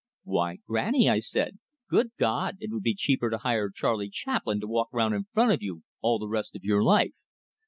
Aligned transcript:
'Why, 0.23 0.57
grannie,' 0.67 1.11
I 1.11 1.19
said, 1.19 1.59
'good 1.87 2.09
God, 2.17 2.55
it 2.59 2.71
would 2.71 2.81
be 2.81 2.95
cheaper 2.95 3.29
to 3.29 3.37
hire 3.37 3.69
Charlie 3.69 4.09
Chaplin 4.09 4.59
to 4.61 4.67
walk 4.67 4.89
round 4.91 5.13
in 5.13 5.25
front 5.25 5.51
of 5.51 5.61
you 5.61 5.83
all 6.01 6.17
the 6.17 6.27
rest 6.27 6.55
of 6.55 6.63
your 6.63 6.81
life!' 6.81 7.13